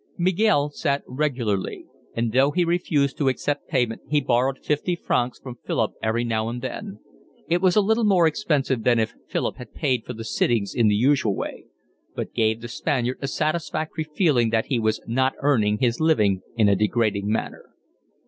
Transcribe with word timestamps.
Miguel 0.17 0.71
sat 0.71 1.03
regularly, 1.07 1.85
and 2.15 2.31
though 2.31 2.49
he 2.49 2.65
refused 2.65 3.19
to 3.19 3.29
accept 3.29 3.67
payment 3.67 4.01
he 4.09 4.19
borrowed 4.19 4.57
fifty 4.65 4.95
francs 4.95 5.37
from 5.37 5.59
Philip 5.63 5.93
every 6.01 6.23
now 6.23 6.49
and 6.49 6.59
then: 6.63 6.97
it 7.47 7.61
was 7.61 7.75
a 7.75 7.81
little 7.81 8.03
more 8.03 8.25
expensive 8.25 8.81
than 8.83 8.97
if 8.97 9.13
Philip 9.29 9.57
had 9.57 9.75
paid 9.75 10.03
for 10.03 10.13
the 10.13 10.25
sittings 10.25 10.73
in 10.73 10.87
the 10.87 10.95
usual 10.95 11.35
way; 11.35 11.65
but 12.15 12.33
gave 12.33 12.61
the 12.61 12.67
Spaniard 12.67 13.19
a 13.21 13.27
satisfactory 13.27 14.05
feeling 14.15 14.49
that 14.49 14.65
he 14.65 14.79
was 14.79 14.99
not 15.05 15.35
earning 15.41 15.77
his 15.77 15.99
living 15.99 16.41
in 16.55 16.67
a 16.67 16.75
degrading 16.75 17.27
manner. 17.29 17.65